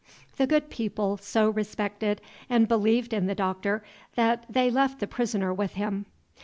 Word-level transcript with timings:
The 0.37 0.47
good 0.47 0.71
people 0.71 1.15
so 1.17 1.51
respected 1.51 2.21
and 2.49 2.67
believed 2.67 3.13
in 3.13 3.27
the 3.27 3.35
Doctor 3.35 3.83
that 4.15 4.47
they 4.49 4.71
left 4.71 4.97
the 4.99 5.05
prisoner 5.05 5.53
with 5.53 5.73
him. 5.73 6.07